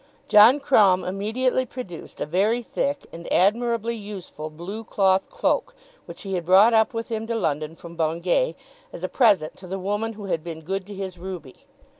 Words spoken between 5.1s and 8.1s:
cloak, which he had brought up with him to London from